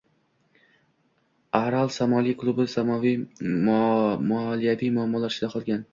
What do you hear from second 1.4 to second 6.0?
Aral Samali klubi moliyaviy muammolar ichida qolgan